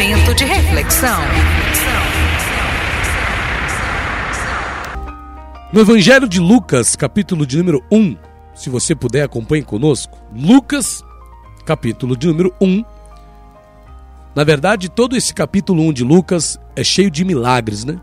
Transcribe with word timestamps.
Momento 0.00 0.34
de 0.34 0.46
reflexão. 0.46 1.20
No 5.70 5.80
Evangelho 5.82 6.26
de 6.26 6.40
Lucas, 6.40 6.96
capítulo 6.96 7.44
de 7.44 7.58
número 7.58 7.84
1, 7.92 8.16
se 8.54 8.70
você 8.70 8.94
puder, 8.94 9.24
acompanhe 9.24 9.62
conosco. 9.62 10.18
Lucas, 10.34 11.04
capítulo 11.66 12.16
de 12.16 12.28
número 12.28 12.54
1. 12.62 12.82
Na 14.34 14.42
verdade, 14.42 14.88
todo 14.88 15.14
esse 15.14 15.34
capítulo 15.34 15.82
1 15.82 15.92
de 15.92 16.02
Lucas 16.02 16.58
é 16.74 16.82
cheio 16.82 17.10
de 17.10 17.22
milagres, 17.22 17.84
né? 17.84 18.00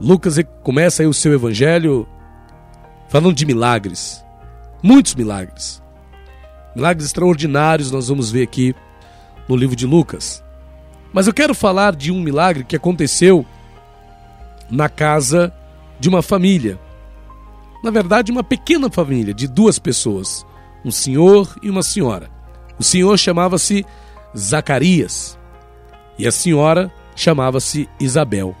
Lucas 0.00 0.36
começa 0.64 1.04
aí 1.04 1.06
o 1.06 1.14
seu 1.14 1.32
evangelho 1.32 2.08
falando 3.08 3.36
de 3.36 3.46
milagres. 3.46 4.24
Muitos 4.82 5.14
milagres. 5.14 5.80
Milagres 6.74 7.06
extraordinários 7.06 7.92
nós 7.92 8.08
vamos 8.08 8.32
ver 8.32 8.42
aqui 8.42 8.74
no 9.48 9.56
livro 9.56 9.76
de 9.76 9.86
Lucas. 9.86 10.42
Mas 11.12 11.26
eu 11.26 11.32
quero 11.32 11.54
falar 11.54 11.94
de 11.94 12.10
um 12.10 12.20
milagre 12.20 12.64
que 12.64 12.76
aconteceu 12.76 13.46
na 14.70 14.88
casa 14.88 15.52
de 16.00 16.08
uma 16.08 16.22
família. 16.22 16.78
Na 17.82 17.90
verdade, 17.90 18.32
uma 18.32 18.42
pequena 18.42 18.90
família 18.90 19.34
de 19.34 19.46
duas 19.46 19.78
pessoas, 19.78 20.44
um 20.84 20.90
senhor 20.90 21.56
e 21.62 21.70
uma 21.70 21.82
senhora. 21.82 22.30
O 22.78 22.82
senhor 22.82 23.16
chamava-se 23.18 23.86
Zacarias 24.36 25.38
e 26.18 26.26
a 26.26 26.32
senhora 26.32 26.92
chamava-se 27.14 27.88
Isabel. 28.00 28.56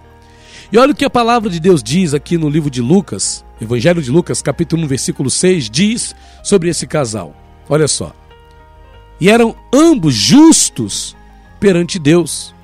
E 0.70 0.78
olha 0.78 0.92
o 0.92 0.94
que 0.94 1.04
a 1.04 1.10
palavra 1.10 1.50
de 1.50 1.60
Deus 1.60 1.82
diz 1.82 2.14
aqui 2.14 2.38
no 2.38 2.48
livro 2.48 2.70
de 2.70 2.80
Lucas, 2.80 3.44
Evangelho 3.60 4.02
de 4.02 4.10
Lucas, 4.10 4.42
capítulo 4.42 4.82
1, 4.84 4.86
versículo 4.86 5.30
6, 5.30 5.70
diz 5.70 6.14
sobre 6.42 6.68
esse 6.68 6.86
casal. 6.86 7.34
Olha 7.68 7.88
só. 7.88 8.14
E 9.24 9.30
eram 9.30 9.56
ambos 9.72 10.12
justos 10.12 11.16
perante 11.58 11.98
Deus, 11.98 12.54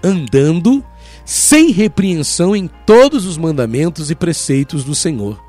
andando 0.00 0.84
sem 1.24 1.72
repreensão 1.72 2.54
em 2.54 2.68
todos 2.68 3.26
os 3.26 3.36
mandamentos 3.36 4.08
e 4.08 4.14
preceitos 4.14 4.84
do 4.84 4.94
Senhor. 4.94 5.42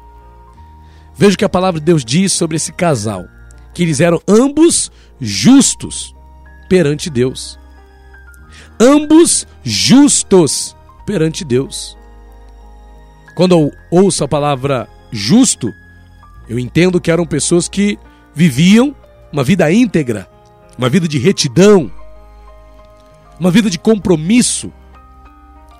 Veja 1.15 1.35
o 1.35 1.37
que 1.37 1.45
a 1.45 1.49
palavra 1.49 1.79
de 1.79 1.85
Deus 1.85 2.03
diz 2.03 2.33
sobre 2.33 2.57
esse 2.57 2.71
casal, 2.71 3.27
que 3.71 3.83
eles 3.83 3.99
eram 3.99 4.19
ambos 4.27 4.91
justos 5.21 6.15
perante 6.67 7.07
Deus. 7.07 7.59
Ambos 8.79 9.45
justos 9.63 10.75
perante 11.05 11.45
Deus. 11.45 11.95
Quando 13.35 13.51
eu 13.51 13.71
ouço 13.91 14.23
a 14.23 14.27
palavra 14.27 14.89
justo, 15.11 15.71
eu 16.49 16.57
entendo 16.57 16.99
que 16.99 17.11
eram 17.11 17.27
pessoas 17.27 17.67
que 17.67 17.99
viviam 18.33 18.95
uma 19.31 19.43
vida 19.43 19.71
íntegra, 19.71 20.27
uma 20.77 20.89
vida 20.89 21.07
de 21.07 21.17
retidão, 21.17 21.91
uma 23.39 23.51
vida 23.51 23.69
de 23.69 23.79
compromisso, 23.79 24.71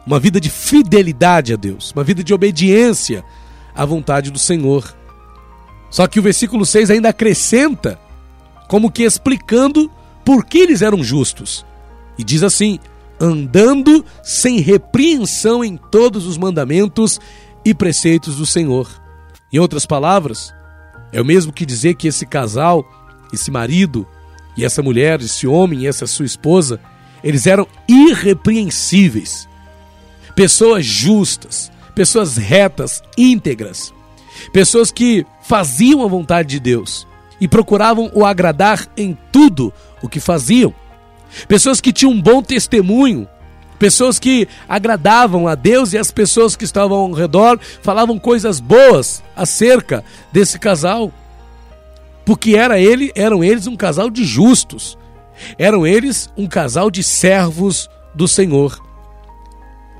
uma 0.05 0.19
vida 0.19 0.39
de 0.39 0.49
fidelidade 0.49 1.53
a 1.53 1.55
Deus, 1.55 1.91
uma 1.91 2.03
vida 2.03 2.23
de 2.23 2.33
obediência 2.33 3.23
à 3.75 3.85
vontade 3.85 4.31
do 4.31 4.39
Senhor. 4.39 4.95
Só 5.89 6.07
que 6.07 6.19
o 6.19 6.23
versículo 6.23 6.65
6 6.65 6.89
ainda 6.89 7.09
acrescenta, 7.09 7.99
como 8.67 8.91
que 8.91 9.03
explicando 9.03 9.91
por 10.25 10.45
que 10.45 10.57
eles 10.59 10.81
eram 10.81 11.03
justos. 11.03 11.65
E 12.17 12.23
diz 12.23 12.43
assim: 12.43 12.79
andando 13.19 14.03
sem 14.23 14.59
repreensão 14.59 15.63
em 15.63 15.77
todos 15.77 16.25
os 16.25 16.37
mandamentos 16.37 17.19
e 17.63 17.73
preceitos 17.73 18.35
do 18.37 18.45
Senhor. 18.45 18.89
Em 19.51 19.59
outras 19.59 19.85
palavras, 19.85 20.53
é 21.11 21.21
o 21.21 21.25
mesmo 21.25 21.53
que 21.53 21.65
dizer 21.65 21.95
que 21.95 22.07
esse 22.07 22.25
casal, 22.25 22.85
esse 23.31 23.49
marido 23.49 24.07
e 24.57 24.65
essa 24.65 24.81
mulher, 24.81 25.21
esse 25.21 25.45
homem 25.45 25.81
e 25.81 25.87
essa 25.87 26.07
sua 26.07 26.25
esposa, 26.25 26.79
eles 27.23 27.45
eram 27.45 27.67
irrepreensíveis. 27.87 29.47
Pessoas 30.35 30.85
justas, 30.85 31.71
pessoas 31.93 32.37
retas, 32.37 33.01
íntegras, 33.17 33.93
pessoas 34.51 34.91
que 34.91 35.25
faziam 35.43 36.03
a 36.03 36.07
vontade 36.07 36.49
de 36.49 36.59
Deus 36.59 37.07
e 37.39 37.47
procuravam 37.47 38.11
o 38.13 38.25
agradar 38.25 38.87
em 38.97 39.17
tudo 39.31 39.71
o 40.01 40.09
que 40.09 40.19
faziam. 40.19 40.73
Pessoas 41.47 41.79
que 41.79 41.93
tinham 41.93 42.11
um 42.11 42.21
bom 42.21 42.41
testemunho, 42.41 43.27
pessoas 43.77 44.17
que 44.17 44.47
agradavam 44.67 45.47
a 45.47 45.55
Deus 45.55 45.93
e 45.93 45.97
as 45.97 46.11
pessoas 46.11 46.55
que 46.55 46.63
estavam 46.63 46.97
ao 46.97 47.11
redor 47.11 47.59
falavam 47.81 48.17
coisas 48.17 48.59
boas 48.59 49.23
acerca 49.35 50.03
desse 50.31 50.57
casal. 50.57 51.11
Porque 52.27 52.57
era 52.57 52.77
ele, 52.77 53.09
eram 53.15 53.41
eles 53.41 53.67
um 53.67 53.77
casal 53.77 54.09
de 54.09 54.25
justos. 54.25 54.97
Eram 55.57 55.87
eles 55.87 56.29
um 56.35 56.45
casal 56.45 56.91
de 56.91 57.01
servos 57.01 57.89
do 58.13 58.27
Senhor. 58.27 58.83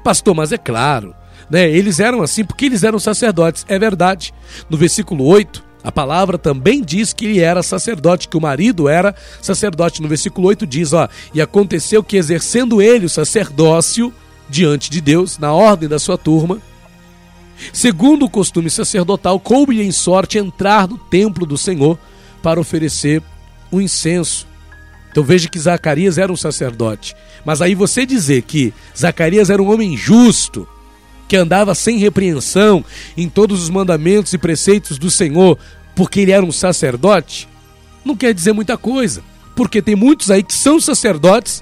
Pastor, 0.04 0.36
mas 0.36 0.52
é 0.52 0.58
claro, 0.58 1.16
né? 1.50 1.70
Eles 1.70 2.02
eram 2.02 2.22
assim 2.22 2.44
porque 2.44 2.66
eles 2.66 2.84
eram 2.84 3.00
sacerdotes, 3.00 3.66
é 3.70 3.80
verdade. 3.80 4.34
No 4.70 4.76
versículo 4.76 5.24
8, 5.24 5.64
a 5.82 5.90
palavra 5.90 6.38
também 6.38 6.84
diz 6.84 7.14
que 7.14 7.24
ele 7.24 7.40
era 7.40 7.64
sacerdote, 7.64 8.28
que 8.28 8.36
o 8.36 8.42
marido 8.42 8.90
era 8.90 9.16
sacerdote. 9.42 10.02
No 10.02 10.10
versículo 10.10 10.50
8 10.50 10.68
diz, 10.68 10.92
ó, 10.92 11.08
e 11.34 11.42
aconteceu 11.42 12.04
que 12.04 12.18
exercendo 12.18 12.82
ele 12.82 13.06
o 13.06 13.10
sacerdócio 13.10 14.14
diante 14.50 14.92
de 14.92 15.00
Deus, 15.00 15.38
na 15.38 15.54
ordem 15.54 15.88
da 15.88 15.98
sua 15.98 16.18
turma, 16.18 16.62
segundo 17.72 18.26
o 18.26 18.30
costume 18.30 18.70
sacerdotal, 18.70 19.40
coube-lhe 19.40 19.82
em 19.82 19.94
sorte 19.94 20.38
entrar 20.38 20.90
no 20.90 20.98
templo 20.98 21.46
do 21.46 21.58
Senhor 21.58 21.98
para 22.48 22.62
oferecer 22.62 23.22
o 23.70 23.82
incenso. 23.82 24.48
Então 25.12 25.22
veja 25.22 25.50
que 25.50 25.60
Zacarias 25.60 26.18
era 26.18 26.32
um 26.32 26.38
sacerdote. 26.38 27.14
Mas 27.44 27.62
aí 27.62 27.76
você 27.76 28.06
dizer 28.06 28.44
que 28.44 28.74
Zacarias 28.98 29.50
era 29.50 29.62
um 29.62 29.70
homem 29.70 29.98
justo, 29.98 30.66
que 31.28 31.36
andava 31.36 31.76
sem 31.76 31.98
repreensão 31.98 32.86
em 33.18 33.28
todos 33.28 33.62
os 33.62 33.70
mandamentos 33.70 34.32
e 34.32 34.38
preceitos 34.38 34.98
do 34.98 35.12
Senhor, 35.12 35.60
porque 35.94 36.22
ele 36.22 36.32
era 36.32 36.46
um 36.46 36.52
sacerdote, 36.54 37.50
não 38.06 38.16
quer 38.16 38.34
dizer 38.34 38.54
muita 38.54 38.78
coisa. 38.78 39.22
Porque 39.54 39.82
tem 39.82 39.98
muitos 39.98 40.32
aí 40.32 40.42
que 40.42 40.54
são 40.54 40.80
sacerdotes, 40.80 41.62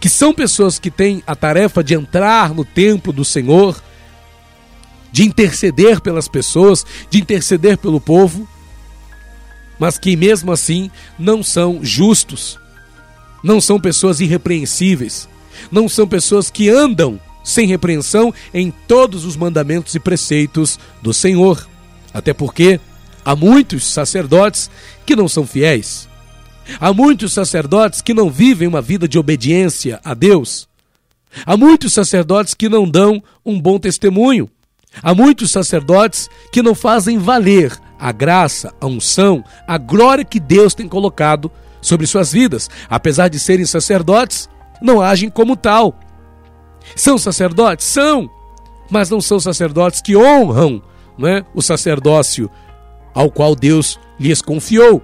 que 0.00 0.08
são 0.08 0.32
pessoas 0.32 0.78
que 0.78 0.90
têm 0.90 1.22
a 1.26 1.36
tarefa 1.36 1.84
de 1.84 1.92
entrar 1.92 2.54
no 2.54 2.64
templo 2.64 3.12
do 3.12 3.22
Senhor, 3.22 3.78
de 5.12 5.24
interceder 5.24 6.00
pelas 6.00 6.26
pessoas, 6.26 6.86
de 7.10 7.20
interceder 7.20 7.76
pelo 7.76 8.00
povo, 8.00 8.48
mas 9.78 9.98
que 9.98 10.16
mesmo 10.16 10.52
assim 10.52 10.90
não 11.18 11.42
são 11.42 11.80
justos, 11.82 12.58
não 13.42 13.60
são 13.60 13.80
pessoas 13.80 14.20
irrepreensíveis, 14.20 15.28
não 15.70 15.88
são 15.88 16.06
pessoas 16.06 16.50
que 16.50 16.68
andam 16.68 17.20
sem 17.44 17.66
repreensão 17.66 18.32
em 18.52 18.70
todos 18.86 19.24
os 19.24 19.36
mandamentos 19.36 19.94
e 19.94 20.00
preceitos 20.00 20.78
do 21.00 21.14
Senhor. 21.14 21.66
Até 22.12 22.34
porque 22.34 22.78
há 23.24 23.34
muitos 23.34 23.86
sacerdotes 23.86 24.70
que 25.06 25.16
não 25.16 25.28
são 25.28 25.46
fiéis. 25.46 26.08
Há 26.78 26.92
muitos 26.92 27.32
sacerdotes 27.32 28.02
que 28.02 28.12
não 28.12 28.30
vivem 28.30 28.68
uma 28.68 28.82
vida 28.82 29.08
de 29.08 29.18
obediência 29.18 30.00
a 30.04 30.12
Deus. 30.12 30.68
Há 31.46 31.56
muitos 31.56 31.92
sacerdotes 31.92 32.52
que 32.52 32.68
não 32.68 32.88
dão 32.88 33.22
um 33.44 33.60
bom 33.60 33.78
testemunho. 33.78 34.50
Há 35.02 35.14
muitos 35.14 35.50
sacerdotes 35.50 36.28
que 36.52 36.62
não 36.62 36.74
fazem 36.74 37.18
valer 37.18 37.78
a 37.98 38.12
graça, 38.12 38.72
a 38.80 38.86
unção, 38.86 39.44
a 39.66 39.76
glória 39.76 40.24
que 40.24 40.38
Deus 40.38 40.74
tem 40.74 40.88
colocado 40.88 41.50
sobre 41.80 42.06
suas 42.06 42.32
vidas. 42.32 42.70
Apesar 42.88 43.28
de 43.28 43.38
serem 43.38 43.66
sacerdotes, 43.66 44.48
não 44.80 45.00
agem 45.00 45.28
como 45.28 45.56
tal. 45.56 45.94
São 46.94 47.18
sacerdotes? 47.18 47.86
São, 47.86 48.30
mas 48.90 49.10
não 49.10 49.20
são 49.20 49.38
sacerdotes 49.40 50.00
que 50.00 50.16
honram 50.16 50.82
né, 51.18 51.44
o 51.54 51.60
sacerdócio 51.60 52.50
ao 53.14 53.30
qual 53.30 53.54
Deus 53.54 53.98
lhes 54.18 54.40
confiou. 54.40 55.02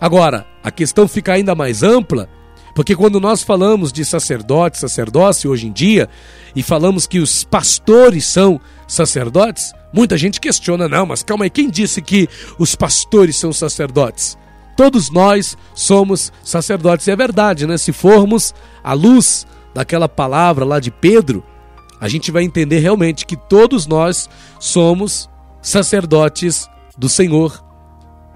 Agora, 0.00 0.46
a 0.62 0.70
questão 0.70 1.08
fica 1.08 1.32
ainda 1.32 1.54
mais 1.54 1.82
ampla, 1.82 2.28
porque 2.74 2.94
quando 2.96 3.20
nós 3.20 3.42
falamos 3.42 3.92
de 3.92 4.04
sacerdote, 4.04 4.78
sacerdócio 4.78 5.50
hoje 5.50 5.66
em 5.66 5.72
dia, 5.72 6.08
e 6.54 6.62
falamos 6.62 7.06
que 7.06 7.18
os 7.18 7.44
pastores 7.44 8.26
são 8.26 8.60
sacerdotes, 8.86 9.72
muita 9.92 10.16
gente 10.16 10.40
questiona, 10.40 10.88
não, 10.88 11.06
mas 11.06 11.22
calma 11.22 11.44
aí, 11.44 11.50
quem 11.50 11.70
disse 11.70 12.02
que 12.02 12.28
os 12.58 12.74
pastores 12.74 13.36
são 13.36 13.52
sacerdotes? 13.52 14.36
Todos 14.76 15.10
nós 15.10 15.56
somos 15.74 16.32
sacerdotes, 16.42 17.06
e 17.06 17.10
é 17.10 17.16
verdade, 17.16 17.66
né? 17.66 17.78
Se 17.78 17.92
formos 17.92 18.54
à 18.82 18.92
luz 18.92 19.46
daquela 19.72 20.08
palavra 20.08 20.64
lá 20.64 20.80
de 20.80 20.90
Pedro, 20.90 21.44
a 22.00 22.08
gente 22.08 22.30
vai 22.30 22.42
entender 22.42 22.80
realmente 22.80 23.24
que 23.24 23.36
todos 23.36 23.86
nós 23.86 24.28
somos 24.58 25.28
sacerdotes 25.62 26.68
do 26.98 27.08
Senhor. 27.08 27.64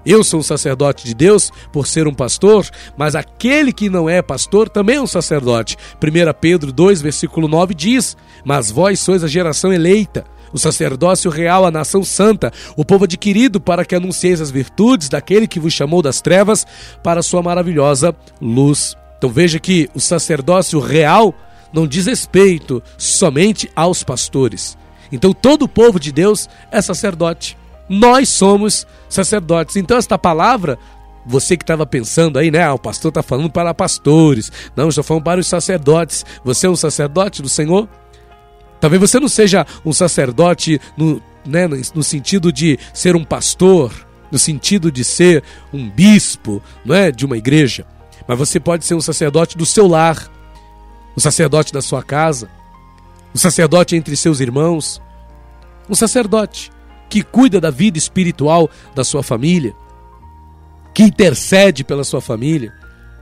Eu 0.05 0.23
sou 0.23 0.39
um 0.39 0.43
sacerdote 0.43 1.05
de 1.05 1.13
Deus 1.13 1.51
por 1.71 1.85
ser 1.85 2.07
um 2.07 2.13
pastor, 2.13 2.65
mas 2.97 3.15
aquele 3.15 3.73
que 3.73 3.89
não 3.89 4.09
é 4.09 4.21
pastor 4.21 4.69
também 4.69 4.95
é 4.95 5.01
um 5.01 5.07
sacerdote. 5.07 5.77
1 6.01 6.33
Pedro 6.39 6.71
2, 6.71 7.01
versículo 7.01 7.47
9 7.47 7.73
diz: 7.73 8.15
Mas 8.45 8.71
vós 8.71 8.99
sois 8.99 9.23
a 9.23 9.27
geração 9.27 9.73
eleita, 9.73 10.25
o 10.53 10.57
sacerdócio 10.57 11.29
real, 11.29 11.65
a 11.65 11.71
nação 11.71 12.03
santa, 12.03 12.51
o 12.75 12.85
povo 12.85 13.05
adquirido 13.05 13.59
para 13.59 13.85
que 13.85 13.95
anuncieis 13.95 14.41
as 14.41 14.51
virtudes 14.51 15.09
daquele 15.09 15.47
que 15.47 15.59
vos 15.59 15.73
chamou 15.73 16.01
das 16.01 16.21
trevas 16.21 16.65
para 17.03 17.19
a 17.19 17.23
sua 17.23 17.41
maravilhosa 17.41 18.15
luz 18.41 18.95
Então 19.17 19.29
veja 19.29 19.59
que 19.59 19.89
o 19.93 19.99
sacerdócio 19.99 20.79
real 20.79 21.33
não 21.73 21.87
diz 21.87 22.05
respeito 22.05 22.81
somente 22.97 23.69
aos 23.75 24.03
pastores. 24.03 24.77
Então 25.11 25.33
todo 25.33 25.63
o 25.63 25.67
povo 25.67 25.99
de 25.99 26.11
Deus 26.11 26.49
é 26.71 26.81
sacerdote. 26.81 27.57
Nós 27.87 28.29
somos 28.29 28.85
sacerdotes. 29.07 29.75
Então 29.75 29.97
esta 29.97 30.17
palavra, 30.17 30.77
você 31.25 31.57
que 31.57 31.63
estava 31.63 31.85
pensando 31.85 32.37
aí, 32.37 32.51
né? 32.51 32.63
Ah, 32.63 32.73
o 32.73 32.79
pastor 32.79 33.09
está 33.09 33.23
falando 33.23 33.49
para 33.49 33.73
pastores. 33.73 34.51
Não, 34.75 34.89
estou 34.89 35.03
falando 35.03 35.23
para 35.23 35.39
os 35.39 35.47
sacerdotes. 35.47 36.25
Você 36.43 36.67
é 36.67 36.69
um 36.69 36.75
sacerdote 36.75 37.41
do 37.41 37.49
Senhor? 37.49 37.87
Talvez 38.79 38.99
você 38.99 39.19
não 39.19 39.27
seja 39.27 39.65
um 39.85 39.91
sacerdote 39.91 40.79
no, 40.95 41.21
né, 41.45 41.67
no 41.67 42.03
sentido 42.03 42.51
de 42.51 42.79
ser 42.93 43.15
um 43.15 43.23
pastor, 43.23 43.93
no 44.31 44.39
sentido 44.39 44.91
de 44.91 45.03
ser 45.03 45.43
um 45.73 45.89
bispo, 45.89 46.61
não 46.85 46.95
é, 46.95 47.11
de 47.11 47.25
uma 47.25 47.37
igreja. 47.37 47.85
Mas 48.27 48.37
você 48.37 48.59
pode 48.59 48.85
ser 48.85 48.93
um 48.93 49.01
sacerdote 49.01 49.57
do 49.57 49.65
seu 49.65 49.87
lar, 49.87 50.31
um 51.17 51.19
sacerdote 51.19 51.73
da 51.73 51.81
sua 51.81 52.03
casa, 52.03 52.49
um 53.33 53.37
sacerdote 53.37 53.95
entre 53.95 54.15
seus 54.15 54.39
irmãos, 54.39 55.01
um 55.89 55.95
sacerdote 55.95 56.71
que 57.09 57.23
cuida 57.23 57.59
da 57.59 57.71
vida 57.71 57.97
espiritual 57.97 58.69
da 58.93 59.03
sua 59.03 59.23
família, 59.23 59.73
que 60.93 61.03
intercede 61.03 61.83
pela 61.83 62.03
sua 62.03 62.21
família. 62.21 62.71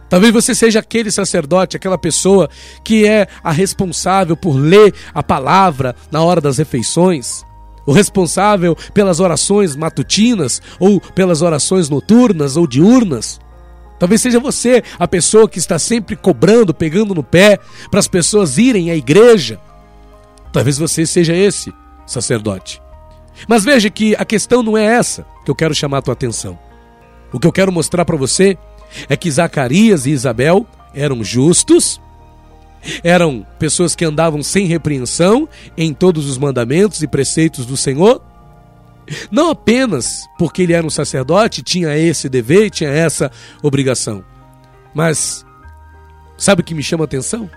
Talvez 0.10 0.32
você 0.32 0.56
seja 0.56 0.80
aquele 0.80 1.12
sacerdote, 1.12 1.76
aquela 1.76 1.98
pessoa 1.98 2.50
que 2.84 3.06
é 3.06 3.28
a 3.44 3.52
responsável 3.52 4.38
por 4.38 4.56
ler 4.56 4.94
a 5.14 5.22
palavra 5.22 5.96
na 6.12 6.24
hora 6.24 6.40
das 6.40 6.58
refeições, 6.58 7.44
o 7.86 7.92
responsável 7.92 8.76
pelas 8.94 9.20
orações 9.20 9.76
matutinas 9.76 10.62
ou 10.80 11.00
pelas 11.02 11.42
orações 11.42 11.90
noturnas 11.90 12.56
ou 12.56 12.66
diurnas. 12.66 13.40
Talvez 14.00 14.22
seja 14.22 14.40
você 14.40 14.84
a 15.00 15.08
pessoa 15.08 15.50
que 15.50 15.58
está 15.58 15.80
sempre 15.80 16.16
cobrando, 16.16 16.74
pegando 16.74 17.16
no 17.16 17.24
pé 17.24 17.60
para 17.90 18.00
as 18.00 18.08
pessoas 18.08 18.58
irem 18.58 18.92
à 18.92 18.96
igreja. 18.96 19.60
Talvez 20.54 20.78
você 20.78 21.06
seja 21.06 21.36
esse 21.36 21.74
sacerdote. 22.06 22.82
Mas 23.48 23.64
veja 23.64 23.90
que 23.90 24.16
a 24.16 24.24
questão 24.24 24.64
não 24.64 24.78
é 24.78 24.86
essa 24.86 25.26
que 25.44 25.52
eu 25.52 25.56
quero 25.56 25.76
chamar 25.76 26.00
a 26.00 26.02
tua 26.02 26.14
atenção. 26.14 26.58
O 27.32 27.40
que 27.40 27.48
eu 27.48 27.52
quero 27.52 27.72
mostrar 27.72 28.06
para 28.06 28.16
você 28.16 28.52
é 28.52 28.58
que 29.20 29.32
Zacarias 29.32 30.06
e 30.06 30.12
Isabel 30.12 30.66
eram 30.94 31.24
justos, 31.24 32.00
eram 33.04 33.46
pessoas 33.60 33.96
que 33.96 34.06
andavam 34.06 34.42
sem 34.42 34.66
repreensão 34.66 35.48
em 35.76 35.94
todos 35.94 36.30
os 36.30 36.38
mandamentos 36.38 37.02
e 37.02 37.08
preceitos 37.08 37.66
do 37.66 37.76
Senhor, 37.76 38.22
não 39.32 39.50
apenas 39.50 40.26
porque 40.38 40.62
ele 40.64 40.74
era 40.74 40.86
um 40.86 40.90
sacerdote, 40.90 41.64
tinha 41.64 41.98
esse 41.98 42.28
dever 42.28 42.70
tinha 42.70 42.90
essa 42.90 43.32
obrigação. 43.62 44.24
Mas 44.94 45.46
sabe 46.38 46.62
o 46.62 46.64
que 46.64 46.76
me 46.76 46.84
chama 46.84 47.04
a 47.04 47.06
atenção? 47.06 47.50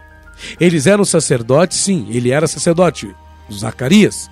Eles 0.58 0.86
eram 0.86 1.04
sacerdotes, 1.04 1.78
sim, 1.78 2.06
ele 2.10 2.30
era 2.30 2.46
sacerdote, 2.46 3.14
Zacarias. 3.52 4.30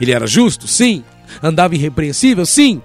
Ele 0.00 0.12
era 0.12 0.26
justo, 0.26 0.66
sim. 0.66 1.04
Andava 1.42 1.74
irrepreensível, 1.74 2.46
sim. 2.46 2.82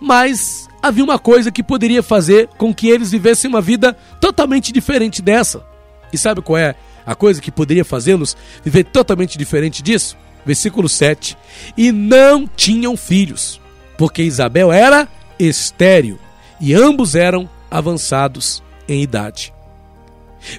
Mas 0.00 0.59
havia 0.82 1.04
uma 1.04 1.18
coisa 1.18 1.50
que 1.50 1.62
poderia 1.62 2.02
fazer 2.02 2.48
com 2.58 2.74
que 2.74 2.88
eles 2.88 3.10
vivessem 3.10 3.48
uma 3.48 3.60
vida 3.60 3.96
totalmente 4.20 4.72
diferente 4.72 5.22
dessa. 5.22 5.64
E 6.12 6.18
sabe 6.18 6.42
qual 6.42 6.58
é 6.58 6.74
a 7.06 7.14
coisa 7.14 7.40
que 7.40 7.50
poderia 7.50 7.84
fazê-los 7.84 8.36
viver 8.64 8.84
totalmente 8.84 9.38
diferente 9.38 9.82
disso? 9.82 10.16
versículo 10.44 10.88
7. 10.88 11.36
E 11.76 11.92
não 11.92 12.46
tinham 12.46 12.96
filhos, 12.96 13.60
porque 13.96 14.22
Isabel 14.22 14.72
era 14.72 15.08
estéril 15.38 16.18
e 16.60 16.74
ambos 16.74 17.14
eram 17.14 17.48
avançados 17.70 18.62
em 18.88 19.02
idade. 19.02 19.52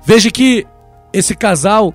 Veja 0.04 0.32
que 0.32 0.66
esse 1.12 1.36
casal, 1.36 1.94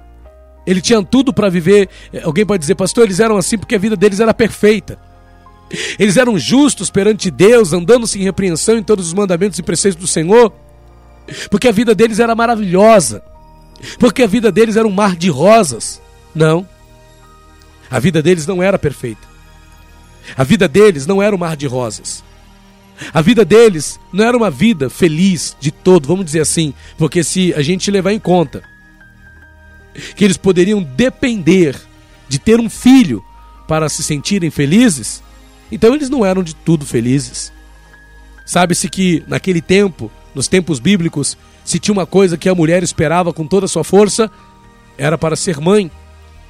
ele 0.67 0.81
tinha 0.81 1.03
tudo 1.03 1.33
para 1.33 1.49
viver. 1.49 1.89
Alguém 2.23 2.45
pode 2.45 2.61
dizer, 2.61 2.75
pastor, 2.75 3.05
eles 3.05 3.21
eram 3.21 3.37
assim 3.37 3.57
porque 3.57 3.75
a 3.75 3.79
vida 3.79 3.97
deles 3.97 4.21
era 4.21 4.35
perfeita. 4.35 4.99
Eles 5.99 6.17
eram 6.17 6.39
justos 6.39 6.91
perante 6.91 7.31
Deus, 7.31 7.73
andando 7.73 8.07
sem 8.07 8.23
repreensão 8.23 8.79
em 8.79 8.83
todos 8.83 9.09
os 9.09 9.15
mandamentos 9.15 9.59
e 9.59 9.63
preceitos 9.63 10.01
do 10.01 10.07
Senhor, 10.07 10.53
porque 11.51 11.69
a 11.69 11.73
vida 11.73 11.95
deles 11.95 12.21
era 12.21 12.35
maravilhosa, 12.35 13.23
porque 13.99 14.23
a 14.23 14.27
vida 14.27 14.53
deles 14.53 14.77
era 14.77 14.87
um 14.87 14.93
mar 14.93 15.17
de 15.17 15.29
rosas. 15.29 16.01
Não. 16.35 16.67
A 17.91 17.99
vida 17.99 18.23
deles 18.23 18.47
não 18.47 18.63
era 18.63 18.79
perfeita. 18.79 19.27
A 20.37 20.45
vida 20.45 20.69
deles 20.69 21.07
não 21.07 21.23
era 21.23 21.35
um 21.35 21.39
mar 21.39 21.57
de 21.57 21.67
rosas. 21.67 22.25
A 23.13 23.21
vida 23.21 23.45
deles 23.45 24.01
não 24.13 24.25
era 24.25 24.37
uma 24.37 24.51
vida 24.51 24.89
feliz 24.89 25.57
de 25.61 25.71
todo, 25.71 26.09
vamos 26.09 26.25
dizer 26.25 26.41
assim, 26.41 26.73
porque 26.97 27.23
se 27.23 27.53
a 27.55 27.61
gente 27.61 27.91
levar 27.91 28.13
em 28.13 28.19
conta 28.19 28.63
que 30.15 30.25
eles 30.25 30.37
poderiam 30.37 30.83
depender 30.83 31.77
de 32.29 32.39
ter 32.39 32.59
um 32.59 32.71
filho 32.71 33.23
para 33.69 33.89
se 33.89 34.03
sentirem 34.03 34.51
felizes, 34.51 35.23
então 35.71 35.95
eles 35.95 36.11
não 36.11 36.25
eram 36.25 36.43
de 36.43 36.55
tudo 36.55 36.87
felizes. 36.87 37.53
Sabe-se 38.45 38.89
que 38.89 39.25
naquele 39.27 39.61
tempo, 39.61 40.11
nos 40.35 40.47
tempos 40.47 40.79
bíblicos, 40.79 41.37
se 41.65 41.79
tinha 41.79 41.93
uma 41.93 42.07
coisa 42.07 42.39
que 42.39 42.49
a 42.49 42.55
mulher 42.55 42.83
esperava 42.83 43.33
com 43.33 43.47
toda 43.47 43.67
a 43.67 43.69
sua 43.69 43.83
força, 43.83 44.31
era 44.97 45.19
para 45.19 45.35
ser 45.35 45.61
mãe. 45.61 45.91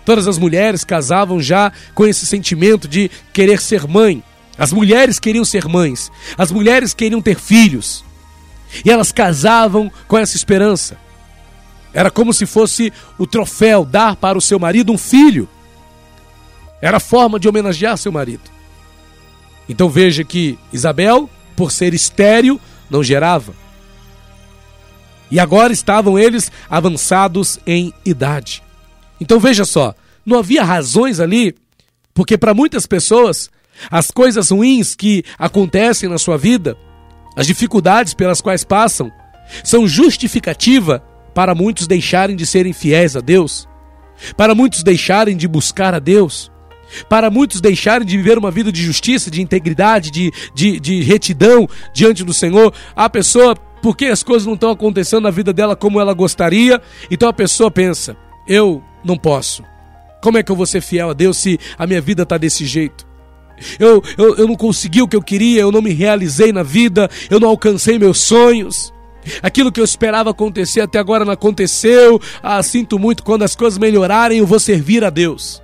Todas 0.05 0.29
as 0.29 0.39
mulheres 0.39 0.85
casavam 0.85 1.41
já 1.41 1.73
com 1.95 2.07
esse 2.07 2.27
sentimento 2.27 2.87
de 2.87 3.11
querer 3.33 3.61
ser 3.61 3.89
mãe. 3.89 4.23
As 4.59 4.73
mulheres 4.73 5.19
queriam 5.19 5.45
ser 5.45 5.67
mães. 5.67 6.13
As 6.37 6.53
mulheres 6.53 6.95
queriam 6.95 7.23
ter 7.23 7.39
filhos. 7.41 8.05
E 8.85 8.91
elas 8.91 9.11
casavam 9.11 9.91
com 10.07 10.19
essa 10.19 10.37
esperança. 10.37 10.99
Era 11.93 12.11
como 12.11 12.33
se 12.33 12.45
fosse 12.45 12.93
o 13.17 13.27
troféu 13.27 13.85
dar 13.85 14.17
para 14.17 14.37
o 14.37 14.41
seu 14.41 14.59
marido 14.59 14.93
um 14.93 14.99
filho. 14.99 15.49
Era 16.81 16.99
a 16.99 17.01
forma 17.01 17.41
de 17.41 17.49
homenagear 17.49 17.97
seu 17.97 18.13
marido. 18.13 18.56
Então 19.69 19.89
veja 19.89 20.25
que 20.25 20.59
Isabel, 20.73 21.29
por 21.57 21.73
ser 21.73 21.95
estéril, 21.95 22.61
não 22.91 23.03
gerava. 23.03 23.53
E 25.31 25.41
agora 25.41 25.73
estavam 25.73 26.19
eles 26.19 26.53
avançados 26.71 27.59
em 27.67 27.93
idade. 28.05 28.63
Então 29.21 29.41
veja 29.41 29.65
só, 29.65 29.95
não 30.25 30.39
havia 30.39 30.63
razões 30.63 31.19
ali, 31.19 31.55
porque 32.15 32.39
para 32.39 32.55
muitas 32.55 32.87
pessoas, 32.87 33.51
as 33.91 34.11
coisas 34.11 34.51
ruins 34.51 34.95
que 34.95 35.25
acontecem 35.39 36.09
na 36.09 36.19
sua 36.19 36.39
vida, 36.39 36.77
as 37.37 37.47
dificuldades 37.47 38.15
pelas 38.15 38.41
quais 38.41 38.65
passam, 38.65 39.11
são 39.65 39.87
justificativa 39.87 41.03
para 41.35 41.55
muitos 41.55 41.87
deixarem 41.87 42.37
de 42.37 42.47
serem 42.47 42.73
fiéis 42.73 43.17
a 43.17 43.21
Deus, 43.21 43.69
para 44.37 44.55
muitos 44.55 44.83
deixarem 44.83 45.37
de 45.37 45.47
buscar 45.47 45.93
a 45.93 45.99
Deus, 45.99 46.51
para 47.09 47.31
muitos 47.31 47.61
deixarem 47.61 48.07
de 48.07 48.17
viver 48.17 48.39
uma 48.39 48.51
vida 48.51 48.71
de 48.73 48.83
justiça, 48.83 49.31
de 49.31 49.43
integridade, 49.43 50.11
de, 50.11 50.33
de, 50.55 50.81
de 50.81 51.03
retidão 51.03 51.69
diante 51.93 52.25
do 52.25 52.33
Senhor. 52.33 52.73
A 52.95 53.09
pessoa, 53.09 53.57
porque 53.83 54.07
as 54.07 54.23
coisas 54.23 54.47
não 54.47 54.55
estão 54.55 54.71
acontecendo 54.71 55.23
na 55.23 55.31
vida 55.31 55.53
dela 55.53 55.77
como 55.77 56.01
ela 56.01 56.15
gostaria, 56.15 56.81
então 57.11 57.29
a 57.29 57.33
pessoa 57.33 57.71
pensa: 57.71 58.17
eu 58.47 58.83
não 59.05 59.17
posso. 59.17 59.63
Como 60.23 60.39
é 60.39 60.43
que 60.43 60.51
eu 60.51 60.57
vou 60.57 60.67
ser 60.67 60.81
fiel 60.81 61.11
a 61.11 61.13
Deus 61.13 61.37
se 61.37 61.59
a 61.79 61.87
minha 61.87 62.01
vida 62.01 62.23
está 62.23 62.37
desse 62.39 62.65
jeito? 62.65 63.07
Eu, 63.79 64.03
eu, 64.19 64.37
eu 64.37 64.47
não 64.47 64.55
consegui 64.55 65.01
o 65.01 65.09
que 65.09 65.17
eu 65.17 65.23
queria, 65.23 65.61
eu 65.61 65.73
não 65.73 65.81
me 65.81 65.93
realizei 65.93 66.53
na 66.53 66.63
vida, 66.63 67.09
eu 67.31 67.41
não 67.41 67.49
alcancei 67.49 67.99
meus 67.99 68.19
sonhos. 68.19 68.93
Aquilo 69.43 69.73
que 69.73 69.81
eu 69.81 69.85
esperava 69.85 70.31
acontecer 70.31 70.81
até 70.81 70.99
agora 70.99 71.25
não 71.25 71.33
aconteceu. 71.33 72.21
Ah, 72.43 72.63
sinto 72.63 72.99
muito, 72.99 73.23
quando 73.23 73.43
as 73.43 73.57
coisas 73.57 73.79
melhorarem, 73.79 74.39
eu 74.39 74.47
vou 74.47 74.61
servir 74.61 75.05
a 75.05 75.11
Deus. 75.11 75.63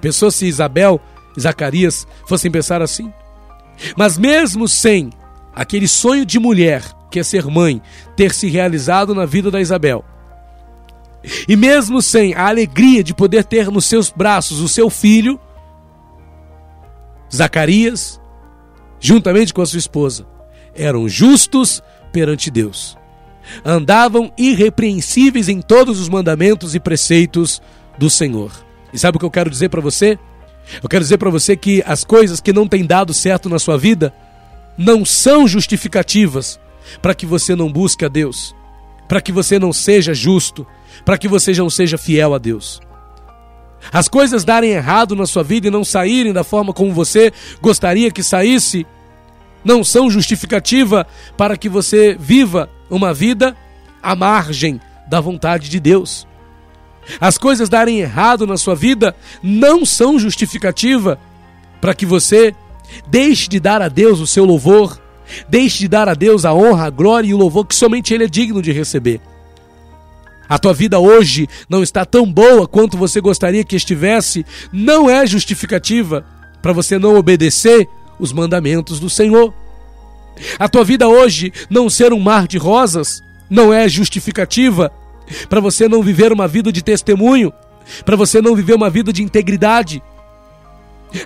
Pensou 0.00 0.30
se 0.30 0.46
Isabel 0.46 1.00
e 1.36 1.40
Zacarias 1.40 2.06
fossem 2.26 2.50
pensar 2.50 2.82
assim? 2.82 3.12
Mas 3.96 4.18
mesmo 4.18 4.68
sem 4.68 5.10
aquele 5.54 5.88
sonho 5.88 6.24
de 6.24 6.38
mulher, 6.38 6.82
que 7.10 7.18
é 7.18 7.22
ser 7.22 7.46
mãe, 7.46 7.82
ter 8.16 8.32
se 8.32 8.48
realizado 8.48 9.14
na 9.14 9.26
vida 9.26 9.50
da 9.50 9.60
Isabel, 9.60 10.04
e 11.48 11.54
mesmo 11.56 12.00
sem 12.00 12.34
a 12.34 12.48
alegria 12.48 13.04
de 13.04 13.14
poder 13.14 13.44
ter 13.44 13.70
nos 13.70 13.84
seus 13.84 14.10
braços 14.10 14.60
o 14.60 14.68
seu 14.68 14.88
filho, 14.88 15.38
Zacarias, 17.34 18.20
juntamente 18.98 19.52
com 19.52 19.62
a 19.62 19.66
sua 19.66 19.78
esposa, 19.78 20.26
eram 20.74 21.08
justos 21.08 21.82
perante 22.12 22.50
Deus. 22.50 22.96
Andavam 23.64 24.32
irrepreensíveis 24.36 25.48
em 25.48 25.60
todos 25.60 26.00
os 26.00 26.08
mandamentos 26.08 26.74
e 26.74 26.80
preceitos 26.80 27.60
do 27.98 28.08
Senhor. 28.08 28.69
E 28.92 28.98
sabe 28.98 29.16
o 29.16 29.18
que 29.18 29.24
eu 29.24 29.30
quero 29.30 29.50
dizer 29.50 29.68
para 29.68 29.80
você? 29.80 30.18
Eu 30.82 30.88
quero 30.88 31.02
dizer 31.02 31.18
para 31.18 31.30
você 31.30 31.56
que 31.56 31.82
as 31.86 32.04
coisas 32.04 32.40
que 32.40 32.52
não 32.52 32.66
têm 32.66 32.84
dado 32.84 33.12
certo 33.12 33.48
na 33.48 33.58
sua 33.58 33.76
vida 33.76 34.12
não 34.76 35.04
são 35.04 35.46
justificativas 35.46 36.60
para 37.02 37.14
que 37.14 37.26
você 37.26 37.54
não 37.54 37.70
busque 37.70 38.04
a 38.04 38.08
Deus, 38.08 38.54
para 39.08 39.20
que 39.20 39.32
você 39.32 39.58
não 39.58 39.72
seja 39.72 40.14
justo, 40.14 40.66
para 41.04 41.18
que 41.18 41.28
você 41.28 41.52
não 41.52 41.70
seja 41.70 41.98
fiel 41.98 42.34
a 42.34 42.38
Deus. 42.38 42.80
As 43.92 44.08
coisas 44.08 44.44
darem 44.44 44.70
errado 44.70 45.16
na 45.16 45.26
sua 45.26 45.42
vida 45.42 45.68
e 45.68 45.70
não 45.70 45.84
saírem 45.84 46.32
da 46.32 46.44
forma 46.44 46.72
como 46.72 46.92
você 46.92 47.32
gostaria 47.60 48.10
que 48.10 48.22
saísse, 48.22 48.86
não 49.64 49.82
são 49.82 50.10
justificativa 50.10 51.06
para 51.36 51.56
que 51.56 51.68
você 51.68 52.16
viva 52.18 52.68
uma 52.90 53.12
vida 53.12 53.56
à 54.02 54.14
margem 54.14 54.80
da 55.08 55.20
vontade 55.20 55.68
de 55.68 55.80
Deus. 55.80 56.26
As 57.20 57.38
coisas 57.38 57.68
darem 57.68 58.00
errado 58.00 58.46
na 58.46 58.56
sua 58.56 58.74
vida 58.74 59.14
não 59.42 59.84
são 59.84 60.18
justificativa 60.18 61.18
para 61.80 61.94
que 61.94 62.04
você 62.04 62.54
deixe 63.08 63.48
de 63.48 63.58
dar 63.58 63.80
a 63.80 63.88
Deus 63.88 64.20
o 64.20 64.26
seu 64.26 64.44
louvor, 64.44 65.00
deixe 65.48 65.78
de 65.78 65.88
dar 65.88 66.08
a 66.08 66.14
Deus 66.14 66.44
a 66.44 66.52
honra, 66.52 66.86
a 66.86 66.90
glória 66.90 67.28
e 67.28 67.34
o 67.34 67.38
louvor 67.38 67.66
que 67.66 67.74
somente 67.74 68.12
Ele 68.12 68.24
é 68.24 68.28
digno 68.28 68.60
de 68.60 68.72
receber. 68.72 69.20
A 70.48 70.58
tua 70.58 70.74
vida 70.74 70.98
hoje 70.98 71.48
não 71.68 71.82
está 71.82 72.04
tão 72.04 72.30
boa 72.30 72.66
quanto 72.66 72.98
você 72.98 73.20
gostaria 73.20 73.62
que 73.62 73.76
estivesse, 73.76 74.44
não 74.72 75.08
é 75.08 75.24
justificativa 75.24 76.24
para 76.60 76.72
você 76.72 76.98
não 76.98 77.16
obedecer 77.16 77.88
os 78.18 78.32
mandamentos 78.32 78.98
do 78.98 79.08
Senhor. 79.08 79.54
A 80.58 80.68
tua 80.68 80.84
vida 80.84 81.06
hoje 81.08 81.52
não 81.68 81.88
ser 81.88 82.12
um 82.12 82.18
mar 82.18 82.48
de 82.48 82.58
rosas 82.58 83.22
não 83.48 83.72
é 83.72 83.88
justificativa 83.88 84.92
para 85.48 85.60
você 85.60 85.88
não 85.88 86.02
viver 86.02 86.32
uma 86.32 86.48
vida 86.48 86.72
de 86.72 86.82
testemunho, 86.82 87.52
para 88.04 88.16
você 88.16 88.40
não 88.40 88.54
viver 88.54 88.74
uma 88.74 88.90
vida 88.90 89.12
de 89.12 89.22
integridade. 89.22 90.02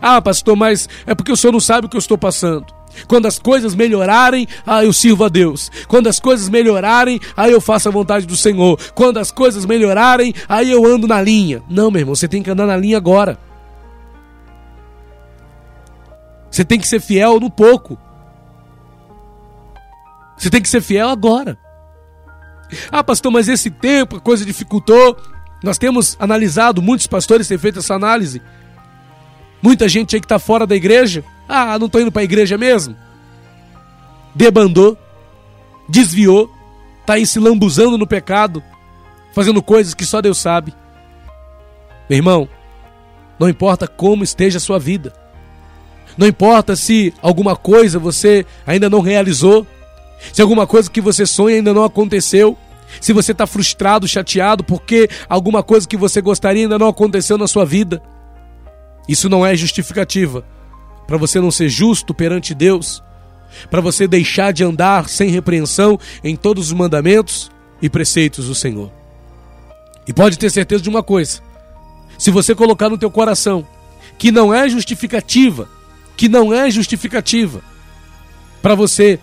Ah, 0.01 0.21
pastor, 0.21 0.57
mas 0.57 0.89
é 1.07 1.15
porque 1.15 1.33
o 1.33 1.37
senhor 1.37 1.53
não 1.53 1.61
sabe 1.61 1.87
o 1.87 1.91
que 1.91 1.97
eu 1.97 2.01
estou 2.01 2.17
passando. 2.17 2.67
Quando 3.09 3.27
as 3.27 3.39
coisas 3.39 3.75
melhorarem, 3.75 4.47
ah, 4.67 4.85
eu 4.85 4.93
sirvo 4.93 5.25
a 5.25 5.29
Deus. 5.29 5.71
Quando 5.89 6.07
as 6.07 6.21
coisas 6.21 6.49
melhorarem, 6.49 7.21
aí 7.37 7.53
eu 7.53 7.61
faço 7.61 7.89
a 7.89 7.93
vontade 7.93 8.25
do 8.25 8.37
Senhor. 8.37 8.79
Quando 8.95 9.19
as 9.19 9.31
coisas 9.31 9.67
melhorarem, 9.67 10.33
aí 10.49 10.71
eu 10.71 10.87
ando 10.87 11.07
na 11.07 11.21
linha. 11.21 11.63
Não, 11.69 11.91
meu 11.91 12.01
irmão, 12.01 12.15
você 12.15 12.29
tem 12.29 12.43
que 12.43 12.51
andar 12.51 12.67
na 12.67 12.77
linha 12.77 12.97
agora. 12.97 13.39
Você 16.51 16.65
tem 16.65 16.79
que 16.79 16.87
ser 16.87 17.01
fiel 17.01 17.41
no 17.41 17.51
pouco. 17.51 17.99
Você 20.37 20.49
tem 20.49 20.63
que 20.63 20.69
ser 20.69 20.81
fiel 20.81 21.09
agora. 21.09 21.59
Ah, 22.91 23.03
pastor, 23.03 23.31
mas 23.31 23.49
esse 23.49 23.71
tempo 23.71 24.17
a 24.17 24.21
coisa 24.21 24.45
dificultou. 24.45 25.17
Nós 25.63 25.79
temos 25.79 26.17
analisado, 26.19 26.83
muitos 26.83 27.07
pastores 27.07 27.49
têm 27.49 27.59
feito 27.59 27.79
essa 27.79 27.95
análise. 27.95 28.43
Muita 29.63 29.89
gente 29.89 30.15
aí 30.15 30.21
que 30.21 30.27
está 30.27 30.39
fora 30.39 30.67
da 30.67 30.77
igreja. 30.77 31.25
Ah, 31.49 31.79
não 31.79 31.87
estou 31.87 32.01
indo 32.01 32.13
para 32.13 32.23
a 32.23 32.25
igreja 32.25 32.59
mesmo. 32.59 32.95
Debandou, 34.35 34.99
desviou, 35.89 36.51
está 37.01 37.15
aí 37.15 37.27
se 37.27 37.39
lambuzando 37.39 37.97
no 37.97 38.07
pecado, 38.07 38.63
fazendo 39.33 39.63
coisas 39.63 39.95
que 39.95 40.05
só 40.05 40.21
Deus 40.21 40.39
sabe. 40.39 40.75
Meu 42.11 42.19
irmão, 42.19 42.49
não 43.39 43.49
importa 43.49 43.87
como 43.87 44.25
esteja 44.25 44.59
a 44.59 44.61
sua 44.61 44.79
vida, 44.79 45.15
não 46.17 46.27
importa 46.27 46.77
se 46.77 47.13
alguma 47.21 47.57
coisa 47.57 47.99
você 47.99 48.47
ainda 48.67 48.89
não 48.89 49.01
realizou, 49.01 49.67
se 50.33 50.41
alguma 50.41 50.67
coisa 50.67 50.91
que 50.91 51.01
você 51.01 51.27
sonha 51.27 51.57
ainda 51.57 51.75
não 51.75 51.85
aconteceu, 51.85 52.57
se 53.01 53.13
você 53.13 53.33
está 53.33 53.47
frustrado, 53.47 54.09
chateado 54.09 54.65
porque 54.65 55.09
alguma 55.29 55.63
coisa 55.63 55.89
que 55.89 55.97
você 55.97 56.21
gostaria 56.21 56.63
ainda 56.63 56.79
não 56.79 56.89
aconteceu 56.89 57.39
na 57.39 57.47
sua 57.47 57.65
vida, 57.65 58.03
isso 59.09 59.29
não 59.29 59.45
é 59.45 59.55
justificativa 59.57 60.45
para 61.07 61.17
você 61.17 61.41
não 61.41 61.51
ser 61.51 61.69
justo 61.69 62.15
perante 62.15 62.55
Deus, 62.55 63.03
para 63.71 63.81
você 63.81 64.07
deixar 64.07 64.53
de 64.53 64.65
andar 64.65 65.09
sem 65.09 65.31
repreensão 65.31 65.99
em 66.23 66.35
todos 66.35 66.69
os 66.69 66.73
mandamentos 66.73 67.51
e 67.81 67.89
preceitos 67.89 68.47
do 68.47 68.55
Senhor. 68.55 68.91
E 70.07 70.13
pode 70.13 70.39
ter 70.39 70.51
certeza 70.51 70.83
de 70.83 70.89
uma 70.89 71.03
coisa: 71.03 71.41
se 72.19 72.31
você 72.31 72.55
colocar 72.55 72.89
no 72.89 72.99
teu 72.99 73.11
coração 73.11 73.67
que 74.19 74.31
não 74.31 74.53
é 74.55 74.69
justificativa, 74.69 75.69
que 76.17 76.29
não 76.29 76.53
é 76.53 76.71
justificativa 76.71 77.63
para 78.63 78.75
você 78.75 79.19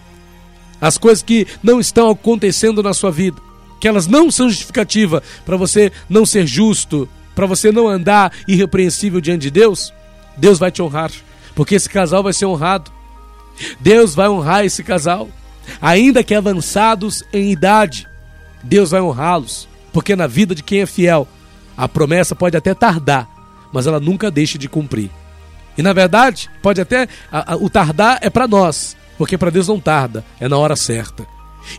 as 0.79 0.97
coisas 0.97 1.23
que 1.23 1.47
não 1.61 1.79
estão 1.79 2.09
acontecendo 2.09 2.81
na 2.81 2.93
sua 2.93 3.11
vida, 3.11 3.41
que 3.81 3.87
elas 3.87 4.05
não 4.05 4.29
são 4.29 4.47
justificativa 4.47 5.23
para 5.43 5.57
você 5.57 5.91
não 6.07 6.23
ser 6.23 6.45
justo, 6.45 7.09
para 7.33 7.47
você 7.47 7.71
não 7.71 7.87
andar 7.87 8.31
irrepreensível 8.47 9.19
diante 9.19 9.41
de 9.41 9.51
Deus, 9.51 9.91
Deus 10.37 10.59
vai 10.59 10.71
te 10.71 10.83
honrar, 10.83 11.11
porque 11.55 11.73
esse 11.73 11.89
casal 11.89 12.21
vai 12.21 12.31
ser 12.31 12.45
honrado. 12.45 12.91
Deus 13.79 14.13
vai 14.13 14.29
honrar 14.29 14.63
esse 14.63 14.83
casal, 14.83 15.27
ainda 15.81 16.23
que 16.23 16.35
avançados 16.35 17.23
em 17.33 17.51
idade, 17.51 18.07
Deus 18.63 18.91
vai 18.91 19.01
honrá-los, 19.01 19.67
porque 19.91 20.15
na 20.15 20.27
vida 20.27 20.53
de 20.53 20.61
quem 20.61 20.81
é 20.81 20.85
fiel, 20.85 21.27
a 21.75 21.89
promessa 21.89 22.35
pode 22.35 22.55
até 22.55 22.75
tardar, 22.75 23.27
mas 23.73 23.87
ela 23.87 23.99
nunca 23.99 24.29
deixa 24.29 24.59
de 24.59 24.69
cumprir. 24.69 25.09
E 25.75 25.81
na 25.81 25.91
verdade, 25.91 26.51
pode 26.61 26.79
até 26.79 27.07
a, 27.31 27.53
a, 27.53 27.55
o 27.55 27.67
tardar 27.67 28.19
é 28.21 28.29
para 28.29 28.47
nós, 28.47 28.95
porque 29.17 29.39
para 29.39 29.49
Deus 29.49 29.67
não 29.67 29.79
tarda, 29.79 30.23
é 30.39 30.47
na 30.47 30.57
hora 30.57 30.75
certa. 30.75 31.25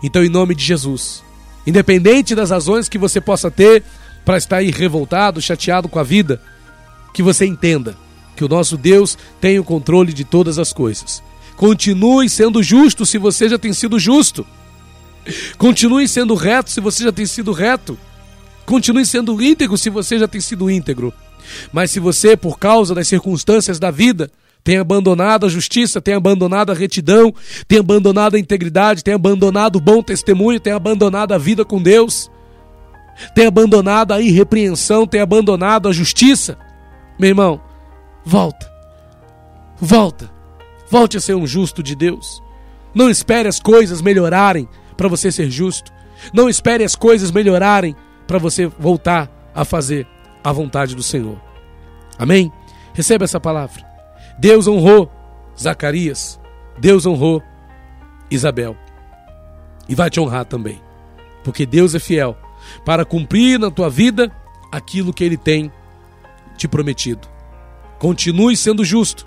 Então, 0.03 0.25
em 0.25 0.29
nome 0.29 0.55
de 0.55 0.65
Jesus, 0.65 1.23
independente 1.67 2.35
das 2.35 2.51
razões 2.51 2.89
que 2.89 2.99
você 2.99 3.21
possa 3.21 3.51
ter 3.51 3.83
para 4.25 4.39
estar 4.39 4.59
aí 4.59 4.71
revoltado, 4.71 5.41
chateado 5.41 5.89
com 5.89 5.99
a 5.99 6.03
vida, 6.03 6.41
que 7.13 7.23
você 7.23 7.47
entenda 7.47 7.97
que 8.37 8.45
o 8.45 8.49
nosso 8.49 8.77
Deus 8.77 9.17
tem 9.41 9.59
o 9.59 9.65
controle 9.65 10.13
de 10.13 10.25
todas 10.25 10.59
as 10.59 10.73
coisas. 10.73 11.23
Continue 11.57 12.29
sendo 12.29 12.63
justo 12.63 13.05
se 13.05 13.19
você 13.19 13.49
já 13.49 13.59
tem 13.59 13.73
sido 13.73 13.99
justo. 13.99 14.47
Continue 15.59 16.09
sendo 16.09 16.35
reto 16.35 16.71
se 16.71 16.81
você 16.81 17.05
já 17.05 17.13
tem 17.13 17.27
sido 17.27 17.53
reto. 17.53 17.99
Continue 18.65 19.05
sendo 19.05 19.41
íntegro 19.41 19.77
se 19.77 19.91
você 19.91 20.19
já 20.19 20.27
tem 20.27 20.41
sido 20.41 20.71
íntegro. 20.71 21.13
Mas 21.73 21.91
se 21.91 22.01
você, 22.01 22.37
por 22.37 22.59
causa 22.59 22.95
das 22.95 23.09
circunstâncias 23.09 23.79
da 23.79 23.91
vida, 23.91 24.31
tem 24.65 24.79
abandonado 24.79 25.47
a 25.47 25.49
justiça, 25.49 26.01
tem 26.01 26.15
abandonado 26.15 26.71
a 26.71 26.75
retidão, 26.75 27.35
tem 27.67 27.79
abandonado 27.79 28.37
a 28.37 28.39
integridade, 28.39 29.03
tem 29.03 29.15
abandonado 29.15 29.77
o 29.77 29.81
bom 29.81 30.03
testemunho, 30.03 30.61
tem 30.61 30.73
abandonado 30.73 31.33
a 31.33 31.39
vida 31.39 31.65
com 31.65 31.83
Deus, 31.83 32.31
tem 33.35 33.47
abandonado 33.47 34.13
a 34.13 34.21
irrepreensão, 34.21 35.07
tem 35.07 35.21
abandonado 35.21 35.89
a 35.89 35.93
justiça. 35.93 36.57
Meu 37.19 37.31
irmão, 37.31 37.61
volta, 38.25 38.71
volta, 39.79 40.31
volte 40.89 41.17
a 41.17 41.21
ser 41.21 41.35
um 41.35 41.47
justo 41.47 41.83
de 41.83 41.97
Deus. 41.97 42.41
Não 42.95 43.11
espere 43.11 43.49
as 43.49 43.59
coisas 43.59 44.01
melhorarem 44.01 44.69
para 44.97 45.09
você 45.09 45.33
ser 45.33 45.51
justo. 45.51 45.91
Não 46.33 46.49
espere 46.49 46.85
as 46.85 46.95
coisas 46.95 47.33
melhorarem 47.33 47.97
para 48.29 48.39
você 48.39 48.67
voltar 48.67 49.31
a 49.55 49.65
fazer 49.65 50.07
a 50.45 50.53
vontade 50.53 50.95
do 50.95 51.03
Senhor. 51.03 51.41
Amém? 52.19 52.53
Receba 52.95 53.25
essa 53.25 53.41
palavra. 53.41 53.92
Deus 54.39 54.67
honrou 54.67 55.11
Zacarias, 55.59 56.41
Deus 56.79 57.07
honrou 57.07 57.43
Isabel. 58.31 58.77
E 59.89 59.95
vai 59.95 60.09
te 60.09 60.21
honrar 60.21 60.45
também, 60.45 60.81
porque 61.45 61.67
Deus 61.67 61.95
é 61.95 61.99
fiel 61.99 62.37
para 62.85 63.05
cumprir 63.05 63.59
na 63.59 63.71
tua 63.71 63.91
vida 63.91 64.31
aquilo 64.71 65.13
que 65.13 65.25
Ele 65.25 65.37
tem 65.37 65.71
te 66.57 66.67
prometido. 66.67 67.29
Continue 67.99 68.57
sendo 68.57 68.85
justo. 68.85 69.27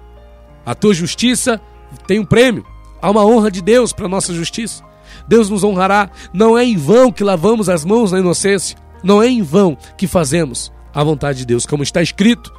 A 0.66 0.74
tua 0.74 0.94
justiça 0.94 1.62
tem 2.08 2.20
um 2.20 2.26
prêmio. 2.26 2.66
Há 3.02 3.10
uma 3.10 3.26
honra 3.26 3.52
de 3.52 3.62
Deus 3.62 3.94
para 3.94 4.06
a 4.06 4.10
nossa 4.10 4.34
justiça. 4.34 4.84
Deus 5.28 5.50
nos 5.50 5.64
honrará. 5.64 6.10
Não 6.34 6.58
é 6.58 6.66
em 6.66 6.76
vão 6.76 7.12
que 7.12 7.24
lavamos 7.24 7.70
as 7.70 7.86
mãos 7.86 8.12
na 8.12 8.20
inocência. 8.20 8.78
Não 9.04 9.22
é 9.22 9.28
em 9.28 9.42
vão 9.42 9.78
que 9.98 10.08
fazemos 10.08 10.72
a 10.94 11.04
vontade 11.04 11.40
de 11.40 11.46
Deus. 11.46 11.66
Como 11.66 11.84
está 11.84 12.02
escrito, 12.02 12.52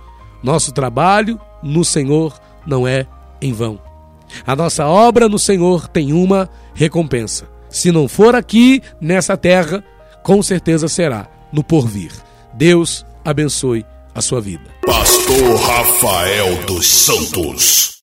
nosso 0.43 0.73
trabalho 0.73 1.41
no 1.67 1.85
Senhor 1.85 2.39
não 2.67 2.87
é 2.87 3.07
em 3.41 3.53
vão. 3.53 3.79
A 4.47 4.57
nossa 4.57 4.87
obra 4.87 5.29
no 5.29 5.39
Senhor 5.39 5.89
tem 5.89 6.13
uma 6.13 6.49
recompensa. 6.75 7.49
Se 7.69 7.93
não 7.93 8.09
for 8.09 8.35
aqui, 8.35 8.83
nessa 9.01 9.37
terra, 9.37 9.85
com 10.23 10.43
certeza 10.43 10.89
será 10.89 11.29
no 11.53 11.63
porvir. 11.63 12.11
Deus 12.55 13.05
abençoe 13.25 13.85
a 14.15 14.23
sua 14.23 14.41
vida. 14.41 14.65
Pastor 14.87 15.57
Rafael 15.61 16.65
dos 16.67 16.87
Santos. 16.87 17.97